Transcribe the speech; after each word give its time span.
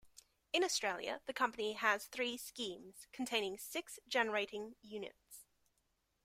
In 0.51 0.63
Australia, 0.63 1.21
the 1.27 1.33
Company 1.33 1.73
has 1.73 2.07
three 2.07 2.35
schemes 2.35 3.05
containing 3.11 3.59
six 3.59 3.99
generating 4.09 4.73
units. 4.81 5.45